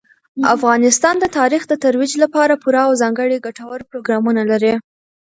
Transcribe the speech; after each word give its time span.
افغانستان 0.55 1.15
د 1.19 1.25
تاریخ 1.37 1.61
د 1.67 1.73
ترویج 1.83 2.13
لپاره 2.23 2.59
پوره 2.63 2.81
او 2.87 2.93
ځانګړي 3.01 3.37
ګټور 3.45 3.79
پروګرامونه 3.89 4.41
لري. 4.51 4.73